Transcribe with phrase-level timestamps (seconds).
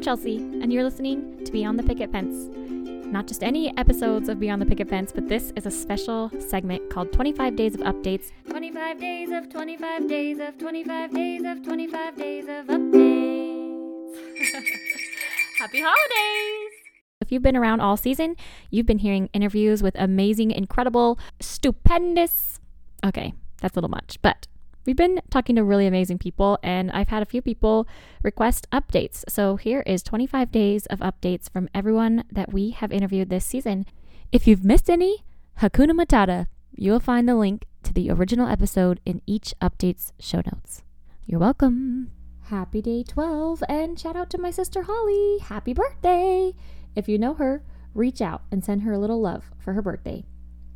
[0.00, 2.48] I'm Chelsea, and you're listening to Beyond the Picket Fence.
[3.12, 6.88] Not just any episodes of Beyond the Picket Fence, but this is a special segment
[6.88, 8.32] called 25 Days of Updates.
[8.48, 14.16] 25 days of 25 days of 25 days of 25 days of updates.
[15.58, 16.72] Happy holidays!
[17.20, 18.36] If you've been around all season,
[18.70, 22.58] you've been hearing interviews with amazing, incredible, stupendous.
[23.04, 24.46] Okay, that's a little much, but
[24.84, 27.86] we've been talking to really amazing people, and I've had a few people
[28.22, 29.24] request updates.
[29.28, 33.86] So here is 25 days of updates from everyone that we have interviewed this season.
[34.32, 35.24] If you've missed any,
[35.60, 40.82] Hakuna Matata, you'll find the link to the original episode in each update's show notes.
[41.26, 42.10] You're welcome.
[42.42, 45.38] Happy day 12, and shout out to my sister Holly.
[45.38, 46.52] Happy birthday!
[46.96, 47.62] If you know her,
[47.94, 50.24] reach out and send her a little love for her birthday.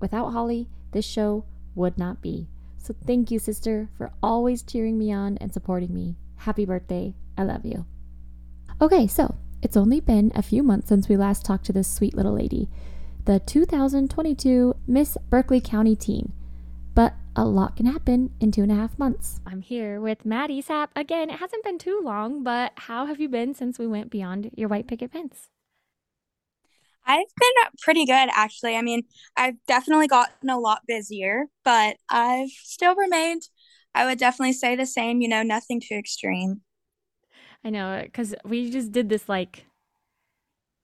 [0.01, 1.45] Without Holly, this show
[1.75, 2.49] would not be.
[2.85, 6.17] So thank you, sister, for always cheering me on and supporting me.
[6.37, 7.15] Happy birthday.
[7.39, 7.87] I love you.
[8.79, 12.13] Okay, so it's only been a few months since we last talked to this sweet
[12.15, 12.69] little lady,
[13.25, 16.35] the 2022 Miss Berkeley County teen.
[16.95, 19.41] But a lot can happen in two and a half months.
[19.47, 21.31] I'm here with Maddie Sapp again.
[21.31, 24.69] It hasn't been too long, but how have you been since we went beyond your
[24.69, 25.49] white picket fence?
[27.07, 28.77] I've been pretty good, actually.
[28.77, 29.03] I mean,
[29.37, 33.43] I've definitely gotten a lot busier, but I've still remained,
[33.95, 36.63] I would definitely say the same, you know, nothing too extreme.
[37.65, 39.67] I know, because we just did this like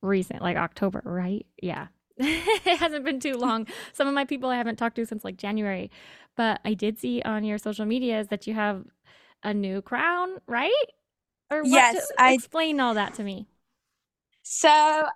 [0.03, 1.47] recent, like October, right?
[1.63, 1.89] Yeah.
[2.17, 3.67] it hasn't been too long.
[3.93, 5.91] Some of my people I haven't talked to since like January,
[6.37, 8.85] but I did see on your social medias that you have
[9.43, 10.73] a new crown, right?
[11.51, 13.47] Or yes, I explain all that to me.
[14.43, 14.69] So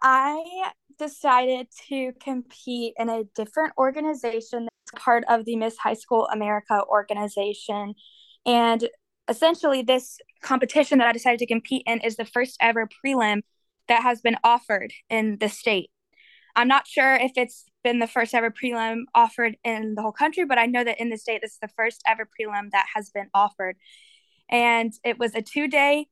[0.02, 6.28] I decided to compete in a different organization that's part of the Miss High School
[6.32, 7.94] America organization.
[8.46, 8.88] And
[9.28, 13.42] essentially, this competition that I decided to compete in is the first ever prelim
[13.88, 15.90] that has been offered in the state.
[16.56, 20.44] I'm not sure if it's been the first ever prelim offered in the whole country,
[20.44, 23.10] but I know that in the state, this is the first ever prelim that has
[23.10, 23.76] been offered.
[24.48, 26.06] And it was a two day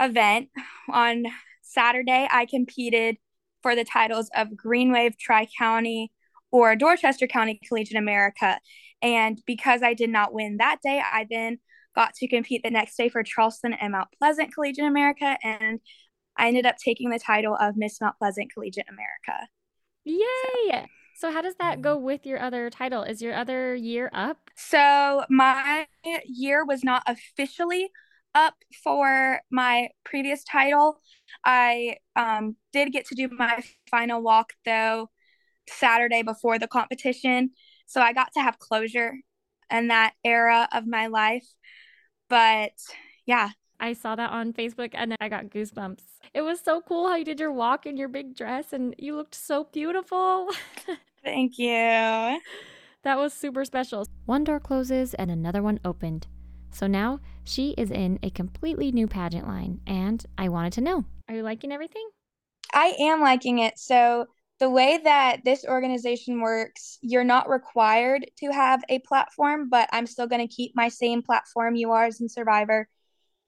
[0.00, 0.48] event.
[0.92, 1.24] On
[1.62, 3.16] Saturday, I competed
[3.62, 6.12] for the titles of Green Wave Tri County
[6.50, 8.58] or Dorchester County Collegiate America.
[9.02, 11.58] And because I did not win that day, I then
[11.94, 15.36] got to compete the next day for Charleston and Mount Pleasant Collegiate America.
[15.42, 15.80] And
[16.36, 19.48] I ended up taking the title of Miss Mount Pleasant Collegiate America.
[20.04, 20.86] Yay!
[21.16, 21.28] So.
[21.28, 23.02] so, how does that go with your other title?
[23.02, 24.38] Is your other year up?
[24.56, 25.86] So, my
[26.24, 27.90] year was not officially
[28.34, 31.00] up for my previous title.
[31.44, 35.10] I um, did get to do my final walk though
[35.68, 37.50] Saturday before the competition.
[37.86, 39.14] So I got to have closure
[39.70, 41.46] in that era of my life.
[42.28, 42.72] But
[43.26, 43.50] yeah.
[43.82, 46.02] I saw that on Facebook and I got goosebumps.
[46.34, 49.16] It was so cool how you did your walk in your big dress and you
[49.16, 50.48] looked so beautiful.
[51.24, 52.40] Thank you.
[53.02, 54.06] That was super special.
[54.26, 56.26] One door closes and another one opened.
[56.70, 61.04] So now she is in a completely new pageant line, and I wanted to know
[61.28, 62.08] are you liking everything?
[62.72, 63.78] I am liking it.
[63.78, 64.26] So,
[64.58, 70.06] the way that this organization works, you're not required to have a platform, but I'm
[70.06, 72.88] still going to keep my same platform, URs and Survivor.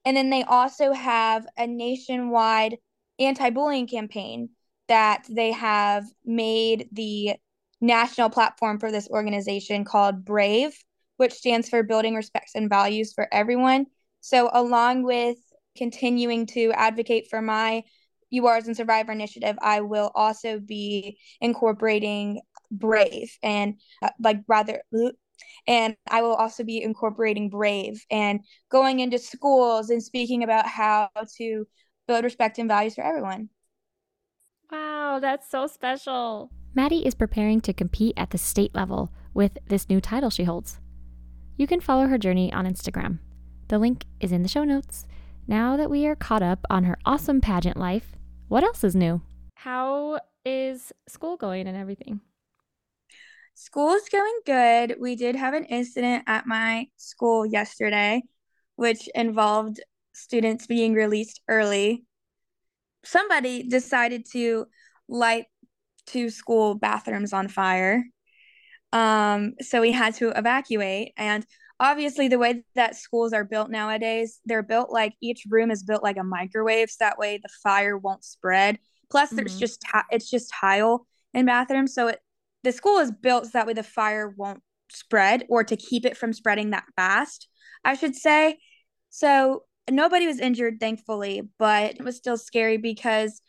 [0.04, 2.78] And then they also have a nationwide
[3.18, 4.50] anti bullying campaign
[4.88, 7.34] that they have made the
[7.80, 10.76] national platform for this organization called Brave
[11.16, 13.86] which stands for Building Respects and Values for Everyone.
[14.20, 15.38] So, along with
[15.76, 17.82] continuing to advocate for my
[18.30, 22.40] URs and Survivor initiative, I will also be incorporating
[22.70, 24.82] Brave and uh, like rather
[25.66, 28.40] and I will also be incorporating Brave and
[28.70, 31.66] going into schools and speaking about how to
[32.06, 33.48] build respect and values for everyone.
[34.70, 36.50] Wow, that's so special.
[36.74, 40.80] Maddie is preparing to compete at the state level with this new title she holds
[41.56, 43.18] you can follow her journey on Instagram.
[43.68, 45.06] The link is in the show notes.
[45.46, 48.14] Now that we are caught up on her awesome pageant life,
[48.48, 49.22] what else is new?
[49.56, 52.20] How is school going and everything?
[53.54, 54.96] School's going good.
[55.00, 58.22] We did have an incident at my school yesterday,
[58.76, 59.80] which involved
[60.14, 62.04] students being released early.
[63.04, 64.66] Somebody decided to
[65.08, 65.46] light
[66.06, 68.04] two school bathrooms on fire.
[68.92, 71.12] Um, so we had to evacuate.
[71.16, 71.46] And
[71.80, 76.02] obviously, the way that schools are built nowadays, they're built like each room is built
[76.02, 78.78] like a microwave, so that way the fire won't spread.
[79.10, 79.36] Plus, mm-hmm.
[79.36, 82.20] there's just it's just tile in bathrooms, so it
[82.62, 86.16] the school is built so that way the fire won't spread or to keep it
[86.16, 87.48] from spreading that fast.
[87.84, 88.58] I should say.
[89.10, 93.42] So nobody was injured, thankfully, but it was still scary because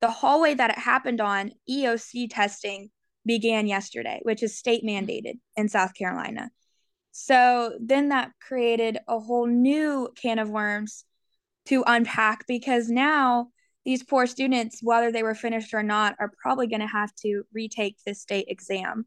[0.00, 2.90] the hallway that it happened on, EOC testing
[3.26, 6.50] began yesterday, which is state mandated in South Carolina.
[7.12, 11.04] So then that created a whole new can of worms
[11.66, 13.48] to unpack because now
[13.86, 17.44] these poor students, whether they were finished or not, are probably going to have to
[17.54, 19.06] retake this state exam.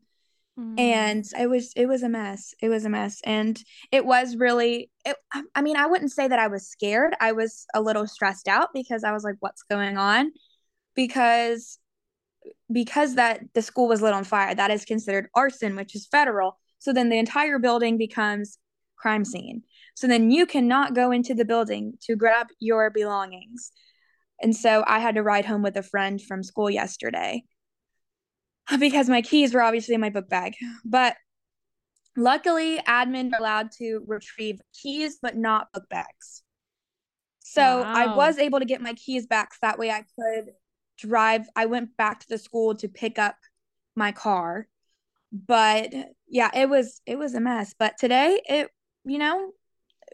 [0.58, 0.80] Mm.
[0.80, 2.54] And it was it was a mess.
[2.62, 3.62] It was a mess, and
[3.92, 4.90] it was really.
[5.06, 5.16] It,
[5.54, 7.14] I mean, I wouldn't say that I was scared.
[7.20, 10.32] I was a little stressed out because I was like, "What's going on?"
[10.96, 11.78] Because
[12.72, 16.58] because that the school was lit on fire, that is considered arson, which is federal.
[16.80, 18.58] So then the entire building becomes
[18.98, 19.64] crime scene.
[19.96, 23.72] So then you cannot go into the building to grab your belongings.
[24.42, 27.44] And so I had to ride home with a friend from school yesterday
[28.80, 30.54] because my keys were obviously in my book bag.
[30.86, 31.16] But
[32.16, 36.44] luckily, admin are allowed to retrieve keys, but not book bags.
[37.40, 37.94] So wow.
[37.94, 39.54] I was able to get my keys back.
[39.54, 40.54] So that way I could
[41.00, 41.48] drive.
[41.56, 43.36] I went back to the school to pick up
[43.96, 44.68] my car.
[45.32, 45.94] But
[46.28, 47.76] yeah, it was it was a mess.
[47.78, 48.70] But today it,
[49.06, 49.52] you know,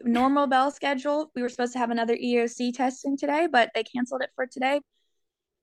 [0.02, 1.30] normal bell schedule.
[1.34, 4.80] We were supposed to have another EOC testing today, but they canceled it for today.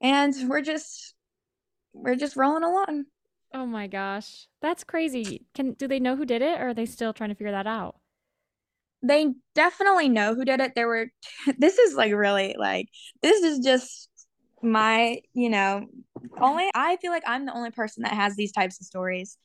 [0.02, 1.14] And we're just
[1.94, 3.06] we're just rolling along.
[3.54, 4.48] Oh my gosh.
[4.62, 5.46] That's crazy.
[5.54, 7.68] Can do they know who did it or are they still trying to figure that
[7.68, 7.96] out?
[9.04, 10.74] They definitely know who did it.
[10.76, 11.10] There were
[11.58, 12.88] this is like really like
[13.22, 14.10] this is just
[14.64, 15.86] my, you know,
[16.40, 19.38] only I feel like I'm the only person that has these types of stories.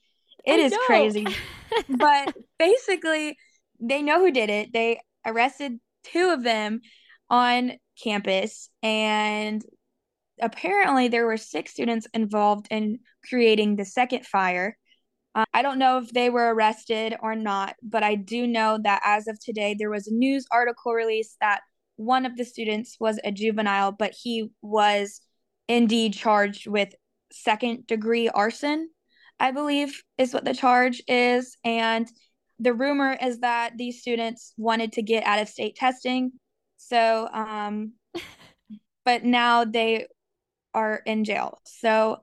[0.44, 0.78] It I is know.
[0.86, 1.26] crazy.
[1.88, 3.36] but basically
[3.80, 4.72] they know who did it.
[4.72, 6.80] They arrested two of them
[7.28, 7.72] on
[8.02, 9.62] campus and
[10.40, 14.76] apparently there were six students involved in creating the second fire.
[15.34, 19.02] Uh, I don't know if they were arrested or not, but I do know that
[19.04, 21.60] as of today, there was a news article released that
[21.98, 25.20] one of the students was a juvenile, but he was
[25.66, 26.94] indeed charged with
[27.32, 28.88] second degree arson,
[29.40, 31.56] I believe is what the charge is.
[31.64, 32.08] And
[32.60, 36.32] the rumor is that these students wanted to get out of state testing.
[36.76, 37.94] So, um,
[39.04, 40.06] but now they
[40.74, 41.58] are in jail.
[41.66, 42.18] So,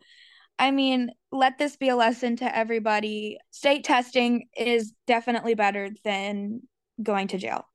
[0.57, 3.39] I mean, let this be a lesson to everybody.
[3.51, 6.62] State testing is definitely better than
[7.04, 7.66] going to jail.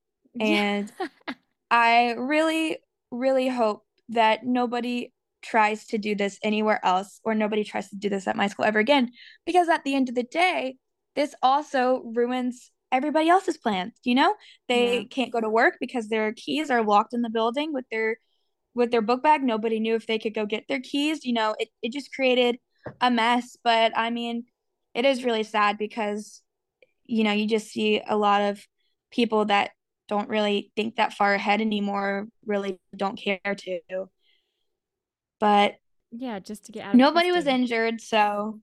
[0.41, 0.91] And
[1.71, 2.79] I really,
[3.11, 5.13] really hope that nobody
[5.43, 8.65] tries to do this anywhere else or nobody tries to do this at my school
[8.65, 9.13] ever again.
[9.47, 10.77] Because at the end of the day,
[11.17, 13.95] this also ruins everybody else's plans.
[14.05, 14.35] You know,
[14.69, 15.05] they yeah.
[15.11, 18.19] can't go to work because their keys are locked in the building with their
[18.75, 19.43] with their book bag.
[19.43, 21.25] Nobody knew if they could go get their keys.
[21.25, 22.59] You know, it, it just created
[23.01, 23.57] a mess.
[23.63, 24.45] But I mean,
[24.95, 26.43] it is really sad because,
[27.05, 28.67] you know, you just see a lot of
[29.11, 29.71] people that
[30.11, 33.81] don't really think that far ahead anymore, really don't care to.
[35.39, 35.77] But
[36.11, 36.97] yeah, just to get out.
[36.97, 38.61] Nobody was injured, so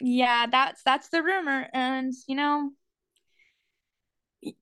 [0.00, 2.72] yeah, that's that's the rumor, and you know,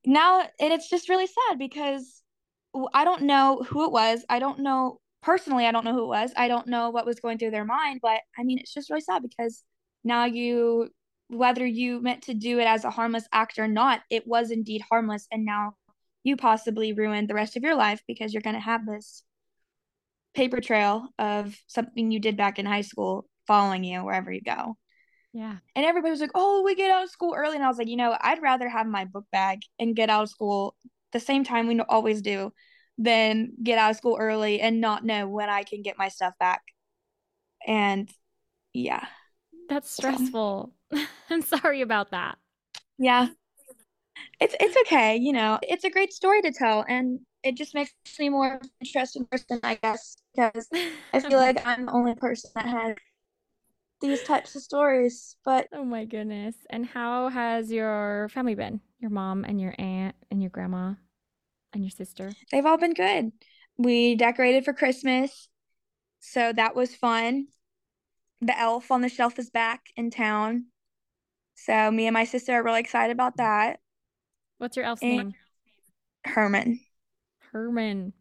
[0.05, 2.22] now and it's just really sad because
[2.93, 4.25] I don't know who it was.
[4.28, 5.66] I don't know personally.
[5.66, 6.32] I don't know who it was.
[6.37, 9.00] I don't know what was going through their mind, but I mean, it's just really
[9.00, 9.64] sad because
[10.05, 10.90] now you,
[11.29, 14.82] whether you meant to do it as a harmless act or not, it was indeed
[14.88, 15.75] harmless, and now
[16.23, 19.23] you possibly ruined the rest of your life because you're going to have this
[20.35, 24.76] paper trail of something you did back in high school following you wherever you go.
[25.33, 25.57] Yeah.
[25.75, 27.57] And everybody was like, oh, we get out of school early.
[27.57, 30.23] And I was like, you know, I'd rather have my book bag and get out
[30.23, 30.76] of school
[31.12, 32.52] the same time we always do
[32.99, 36.35] than get out of school early and not know when I can get my stuff
[36.38, 36.62] back.
[37.66, 38.09] And
[38.73, 39.04] yeah.
[39.68, 40.73] That's stressful.
[41.30, 42.38] I'm sorry about that.
[42.99, 43.28] Yeah.
[44.40, 45.59] It's it's okay, you know.
[45.62, 49.78] It's a great story to tell and it just makes me more interesting person, I
[49.83, 50.68] guess, because
[51.12, 52.97] I feel like I'm the only person that has
[54.00, 55.37] these types of stories.
[55.44, 56.54] But oh my goodness.
[56.71, 58.80] And how has your family been?
[58.99, 60.94] Your mom and your aunt and your grandma
[61.73, 62.33] and your sister?
[62.50, 63.33] They've all been good.
[63.76, 65.49] We decorated for Christmas.
[66.21, 67.49] So that was fun.
[68.44, 70.66] The elf on the shelf is back in town.
[71.54, 73.80] So me and my sister are really excited about that.
[74.58, 75.34] What's your elf's and name?
[76.26, 76.80] Herman.
[77.52, 78.12] Herman.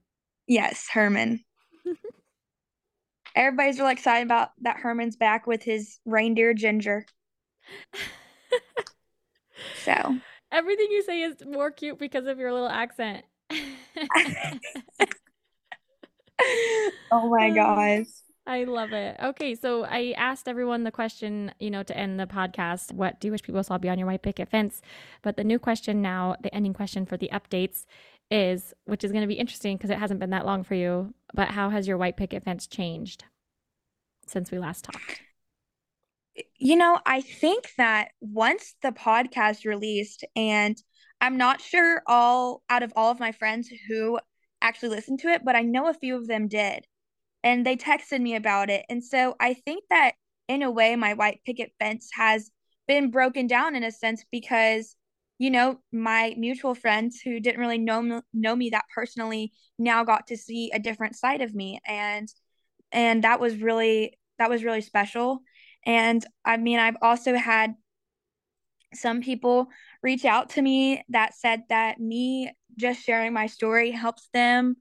[0.48, 1.44] Yes, Herman
[3.36, 7.06] everybody's really excited about that Herman's back with his reindeer Ginger.
[9.84, 10.18] so
[10.52, 13.26] everything you say is more cute because of your little accent.
[17.12, 18.06] oh my um, gosh.
[18.46, 19.16] I love it.
[19.24, 23.28] Okay, so I asked everyone the question, you know, to end the podcast, what do
[23.28, 24.82] you wish people saw beyond your white picket fence?
[25.22, 27.86] But the new question now, the ending question for the updates
[28.30, 31.14] is, which is going to be interesting because it hasn't been that long for you.
[31.34, 33.24] But how has your white picket fence changed
[34.28, 35.22] since we last talked?
[36.58, 40.76] You know, I think that once the podcast released, and
[41.22, 44.20] I'm not sure all out of all of my friends who
[44.62, 46.86] actually listened to it, but I know a few of them did.
[47.44, 48.86] And they texted me about it.
[48.90, 50.14] And so I think that
[50.48, 52.52] in a way, my white picket fence has
[52.88, 54.96] been broken down in a sense because
[55.40, 60.28] you know my mutual friends who didn't really know know me that personally now got
[60.28, 62.28] to see a different side of me and
[62.92, 65.40] and that was really that was really special
[65.86, 67.74] and i mean i've also had
[68.94, 69.68] some people
[70.02, 74.76] reach out to me that said that me just sharing my story helps them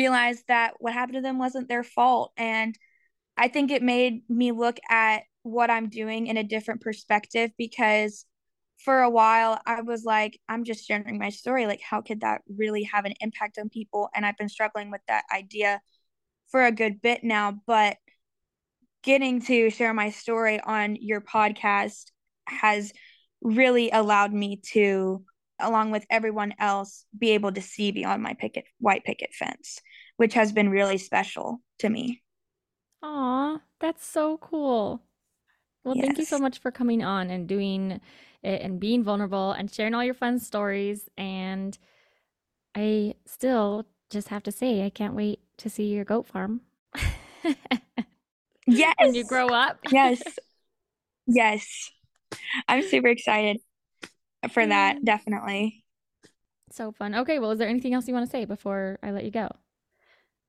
[0.00, 2.78] realize that what happened to them wasn't their fault and
[3.36, 8.26] i think it made me look at what i'm doing in a different perspective because
[8.78, 11.66] for a while I was like, I'm just sharing my story.
[11.66, 14.08] Like, how could that really have an impact on people?
[14.14, 15.80] And I've been struggling with that idea
[16.50, 17.60] for a good bit now.
[17.66, 17.96] But
[19.02, 22.10] getting to share my story on your podcast
[22.46, 22.92] has
[23.40, 25.24] really allowed me to,
[25.58, 29.80] along with everyone else, be able to see beyond my picket white picket fence,
[30.16, 32.22] which has been really special to me.
[33.02, 35.02] Aw, that's so cool.
[35.84, 36.04] Well, yes.
[36.04, 38.00] thank you so much for coming on and doing
[38.42, 41.08] it and being vulnerable and sharing all your fun stories.
[41.16, 41.78] And
[42.74, 46.62] I still just have to say, I can't wait to see your goat farm.
[48.66, 48.94] yes.
[48.98, 49.78] when you grow up.
[49.90, 50.22] yes.
[51.26, 51.92] Yes.
[52.68, 53.60] I'm super excited
[54.50, 55.84] for that, definitely.
[56.70, 57.14] So fun.
[57.14, 59.48] Okay, well, is there anything else you want to say before I let you go?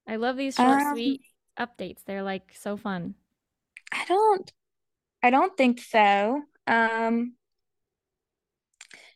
[0.08, 1.22] I love these short, um, sweet
[1.60, 2.03] updates.
[2.06, 3.15] They're like so fun.
[3.91, 4.51] I don't
[5.22, 6.41] I don't think so.
[6.65, 7.34] Um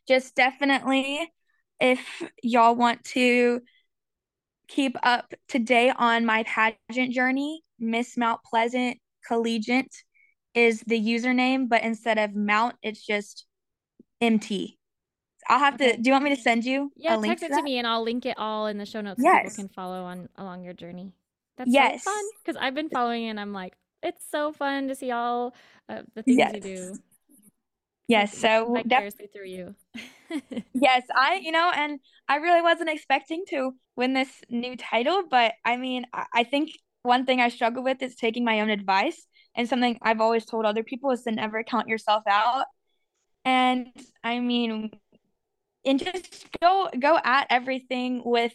[0.08, 1.32] just definitely
[1.80, 3.62] if y'all want to
[4.68, 8.98] keep up to date on my pageant journey, Miss Mount Pleasant
[9.28, 10.04] Collegiate
[10.54, 13.46] is the username, but instead of Mount, it's just
[14.22, 14.78] MT.
[15.50, 15.94] I'll have okay.
[15.94, 15.98] to.
[15.98, 16.92] Do you want me to send you?
[16.96, 19.36] Yeah, text it to, me, and I'll link it all in the show notes yes.
[19.36, 21.14] so people can follow on along your journey.
[21.58, 22.04] That's yes.
[22.04, 23.74] so fun because I've been following, and I'm like,
[24.04, 25.56] it's so fun to see all
[25.90, 26.54] uh, the things yes.
[26.56, 26.96] you do.
[28.08, 29.76] Yes, so vicariously def- through you.
[30.74, 35.54] yes, I you know, and I really wasn't expecting to win this new title, but
[35.66, 36.72] I mean, I, I think
[37.04, 39.26] one thing I struggle with is taking my own advice,
[39.56, 42.66] and something I've always told other people is to never count yourself out.
[43.46, 43.88] And
[44.24, 44.92] I mean,
[45.86, 48.54] and just go go at everything with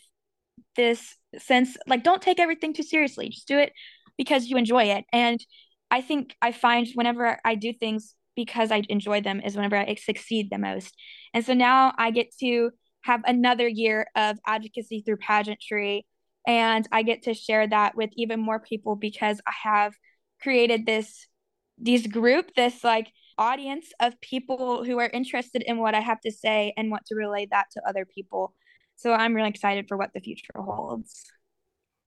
[0.77, 3.29] this sense like don't take everything too seriously.
[3.29, 3.73] Just do it
[4.17, 5.05] because you enjoy it.
[5.13, 5.45] And
[5.91, 9.95] I think I find whenever I do things because I enjoy them is whenever I
[9.95, 10.95] succeed the most.
[11.35, 12.71] And so now I get to
[13.03, 16.07] have another year of advocacy through pageantry
[16.47, 19.95] and I get to share that with even more people because I have
[20.43, 21.27] created this
[21.79, 26.31] these group this like audience of people who are interested in what I have to
[26.31, 28.55] say and want to relay that to other people.
[28.97, 31.25] So I'm really excited for what the future holds.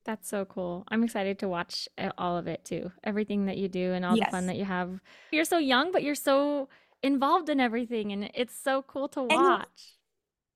[0.05, 0.85] That's so cool.
[0.87, 2.91] I'm excited to watch uh, all of it too.
[3.03, 4.27] Everything that you do and all yes.
[4.27, 4.99] the fun that you have.
[5.31, 6.69] You're so young, but you're so
[7.03, 9.31] involved in everything and it's so cool to watch.
[9.35, 9.65] And you,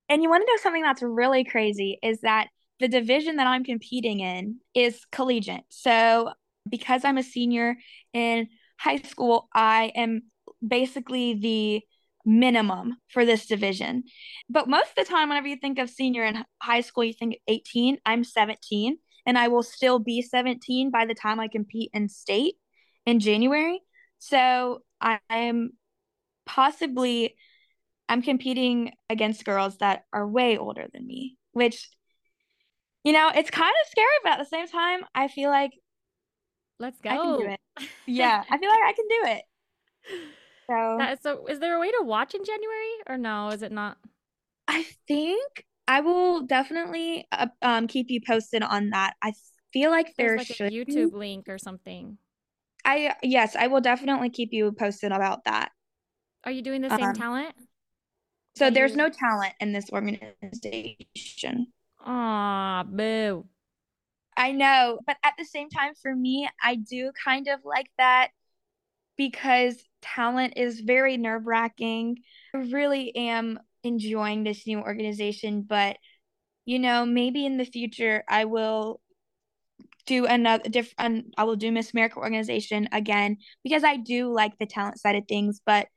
[0.08, 2.48] and you want to know something that's really crazy is that
[2.80, 5.64] the division that I'm competing in is collegiate.
[5.68, 6.32] So
[6.68, 7.76] because I'm a senior
[8.12, 10.22] in high school, I am
[10.66, 11.82] basically the
[12.24, 14.04] minimum for this division.
[14.48, 17.36] But most of the time, whenever you think of senior in high school, you think
[17.48, 17.98] 18.
[18.06, 22.54] I'm 17 and I will still be 17 by the time I compete in state
[23.06, 23.80] in January.
[24.18, 25.72] So I am
[26.46, 27.36] possibly
[28.08, 31.88] I'm competing against girls that are way older than me, which
[33.02, 35.72] you know, it's kind of scary, but at the same time, I feel like
[36.78, 37.10] let's go.
[37.10, 37.60] I can do it.
[38.06, 39.42] yeah, I feel like I can do it.
[40.66, 43.48] So, that, so is there a way to watch in January or no?
[43.48, 43.98] Is it not?
[44.66, 49.14] I think I will definitely uh, um keep you posted on that.
[49.22, 49.32] I
[49.72, 51.16] feel like there like should a YouTube be.
[51.16, 52.18] link or something.
[52.84, 55.70] I yes, I will definitely keep you posted about that.
[56.44, 57.54] Are you doing the same um, talent?
[58.56, 58.98] So there's you...
[58.98, 61.68] no talent in this organization.
[62.04, 63.46] Ah, boo.
[64.36, 68.30] I know, but at the same time for me, I do kind of like that
[69.16, 72.18] because talent is very nerve-wracking.
[72.54, 75.96] I really am enjoying this new organization, but
[76.64, 79.00] you know, maybe in the future I will
[80.06, 84.66] do another different I will do Miss America organization again because I do like the
[84.66, 85.88] talent side of things, but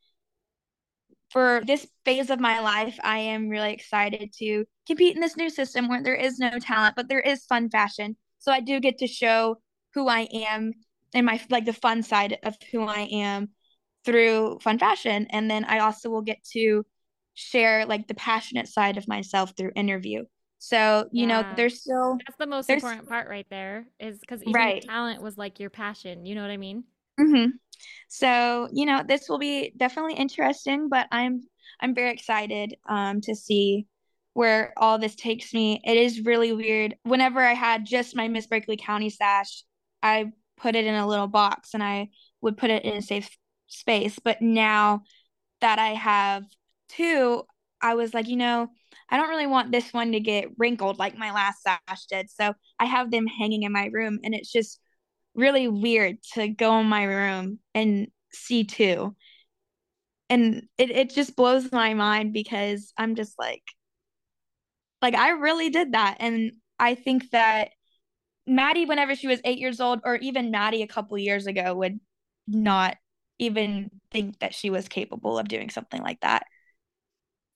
[1.30, 5.50] for this phase of my life, I am really excited to compete in this new
[5.50, 8.16] system where there is no talent, but there is fun fashion.
[8.40, 9.58] So I do get to show
[9.94, 10.72] who I am
[11.14, 13.50] and my like the fun side of who I am
[14.06, 15.28] through fun fashion.
[15.30, 16.86] And then I also will get to
[17.34, 20.26] share like the passionate side of myself through interview.
[20.60, 21.44] So, you yeah.
[21.44, 24.84] know, there's still That's the most important part right there is cuz even right.
[24.84, 26.84] talent was like your passion, you know what I mean?
[27.20, 27.54] Mhm.
[28.08, 31.42] So, you know, this will be definitely interesting, but I'm
[31.80, 33.88] I'm very excited um to see
[34.34, 35.82] where all this takes me.
[35.84, 36.96] It is really weird.
[37.04, 39.64] Whenever I had just my Miss Berkeley County sash,
[40.04, 42.10] I put it in a little box and I
[42.42, 43.30] would put it in a safe
[43.68, 44.20] space.
[44.24, 45.04] But now
[45.62, 46.44] that I have
[46.90, 47.44] two,
[47.82, 48.70] I was like, you know,
[49.10, 52.30] I don't really want this one to get wrinkled like my last sash did.
[52.30, 54.80] So I have them hanging in my room and it's just
[55.36, 59.16] really weird to go in my room and see two.
[60.30, 63.64] And it, it just blows my mind because I'm just like,
[65.02, 66.18] like I really did that.
[66.20, 67.70] And I think that
[68.48, 72.00] Maddie, whenever she was eight years old, or even Maddie a couple years ago, would
[72.48, 72.96] not
[73.40, 76.46] even think that she was capable of doing something like that.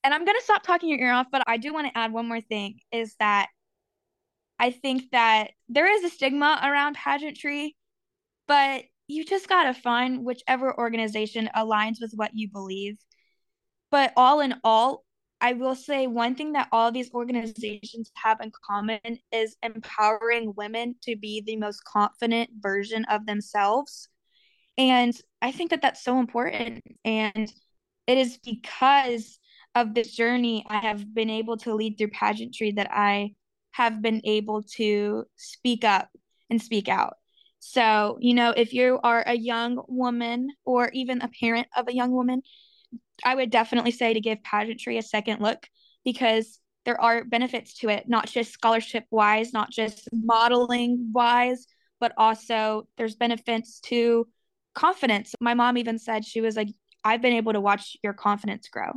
[0.03, 2.27] And I'm gonna stop talking your ear off, but I do want to add one
[2.27, 3.48] more thing is that
[4.60, 7.75] I think that there is a stigma around pageantry,
[8.48, 12.98] but you just gotta find whichever organization aligns with what you believe.
[13.91, 15.03] But all in all,
[15.41, 19.00] I will say one thing that all these organizations have in common
[19.31, 24.07] is empowering women to be the most confident version of themselves.
[24.77, 26.83] And I think that that's so important.
[27.03, 27.51] And
[28.05, 29.39] it is because
[29.74, 33.33] of this journey I have been able to lead through pageantry that I
[33.71, 36.10] have been able to speak up
[36.50, 37.15] and speak out.
[37.60, 41.95] So, you know, if you are a young woman or even a parent of a
[41.95, 42.41] young woman,
[43.24, 45.68] I would definitely say to give pageantry a second look
[46.04, 51.68] because there are benefits to it, not just scholarship wise, not just modeling wise,
[52.00, 54.28] but also there's benefits to
[54.74, 55.36] confidence.
[55.39, 56.69] My mom even said she was like,
[57.04, 58.91] I've been able to watch your confidence grow.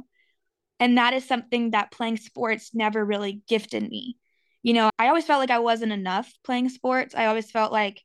[0.80, 4.16] And that is something that playing sports never really gifted me.
[4.62, 7.14] You know, I always felt like I wasn't enough playing sports.
[7.14, 8.02] I always felt like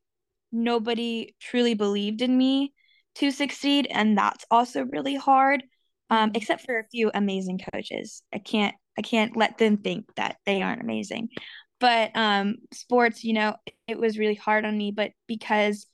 [0.52, 2.74] nobody truly believed in me
[3.16, 3.88] to succeed.
[3.90, 5.64] And that's also really hard
[6.10, 8.24] um, except for a few amazing coaches.
[8.34, 11.30] I can't I can't let them think that they aren't amazing.
[11.80, 13.56] But um, sports, you know,
[13.88, 15.86] it was really hard on me, but because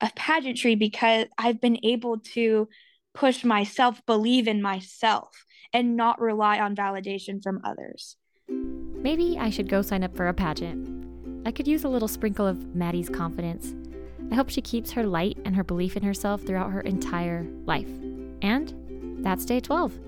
[0.00, 2.68] of pageantry, because I've been able to
[3.14, 5.28] push myself, believe in myself,
[5.72, 8.16] and not rely on validation from others.
[8.48, 11.46] Maybe I should go sign up for a pageant.
[11.46, 13.72] I could use a little sprinkle of Maddie's confidence.
[14.32, 17.88] I hope she keeps her light and her belief in herself throughout her entire life.
[18.42, 18.74] And
[19.22, 19.98] that's day 12.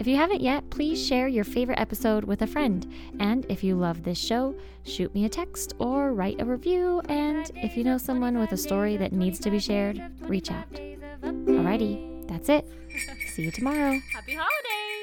[0.00, 2.86] If you haven't yet, please share your favorite episode with a friend.
[3.20, 7.00] And if you love this show, shoot me a text or write a review.
[7.08, 10.70] And if you know someone with a story that needs to be shared, reach out.
[11.22, 12.66] Alrighty, that's it.
[13.28, 13.98] See you tomorrow.
[14.12, 14.93] Happy holidays!